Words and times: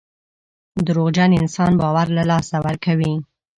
دروغجن 0.87 1.31
انسان 1.41 1.71
باور 1.81 2.07
له 2.17 2.23
لاسه 2.31 2.57
ورکوي. 2.65 3.13